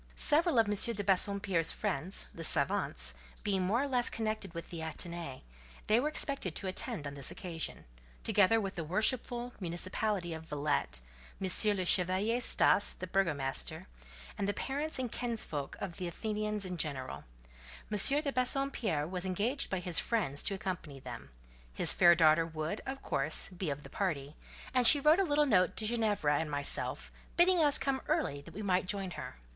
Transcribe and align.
Several 0.15 0.57
of 0.57 0.67
M. 0.67 0.73
de 0.95 1.03
Bassompierre's 1.03 1.71
friends—the 1.71 2.43
savants—being 2.43 3.61
more 3.61 3.83
or 3.83 3.87
less 3.87 4.09
connected 4.09 4.51
with 4.55 4.71
the 4.71 4.79
Athénée, 4.79 5.41
they 5.85 5.99
were 5.99 6.07
expected 6.07 6.55
to 6.55 6.65
attend 6.65 7.05
on 7.05 7.13
this 7.13 7.29
occasion; 7.29 7.85
together 8.23 8.59
with 8.59 8.73
the 8.73 8.83
worshipful 8.83 9.53
municipality 9.59 10.33
of 10.33 10.45
Villette, 10.45 11.01
M. 11.39 11.47
le 11.77 11.85
Chevalier 11.85 12.39
Staas, 12.41 12.97
the 12.97 13.05
burgomaster, 13.05 13.85
and 14.39 14.47
the 14.47 14.55
parents 14.55 14.97
and 14.97 15.11
kinsfolk 15.11 15.75
of 15.79 15.97
the 15.97 16.07
Athenians 16.07 16.65
in 16.65 16.77
general. 16.77 17.23
M. 17.91 18.21
de 18.23 18.31
Bassompierre 18.31 19.05
was 19.05 19.23
engaged 19.23 19.69
by 19.69 19.77
his 19.79 19.99
friends 19.99 20.41
to 20.41 20.55
accompany 20.55 20.99
them; 20.99 21.29
his 21.75 21.93
fair 21.93 22.15
daughter 22.15 22.43
would, 22.47 22.81
of 22.87 23.03
course, 23.03 23.49
be 23.49 23.69
of 23.69 23.83
the 23.83 23.87
party, 23.91 24.35
and 24.73 24.87
she 24.87 24.99
wrote 24.99 25.19
a 25.19 25.23
little 25.23 25.45
note 25.45 25.77
to 25.77 25.85
Ginevra 25.85 26.39
and 26.39 26.49
myself, 26.49 27.11
bidding 27.37 27.59
us 27.63 27.77
come 27.77 28.01
early 28.07 28.41
that 28.41 28.55
we 28.55 28.63
might 28.63 28.87
join 28.87 29.11
her. 29.11 29.35